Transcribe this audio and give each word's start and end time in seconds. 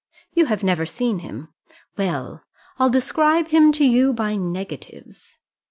You 0.33 0.45
have 0.47 0.63
never 0.63 0.83
seen 0.87 1.19
him. 1.19 1.49
Well, 1.95 2.43
I'll 2.79 2.89
describe 2.89 3.49
him 3.49 3.71
to 3.73 3.85
you 3.85 4.13
by 4.13 4.35
negatives. 4.35 5.37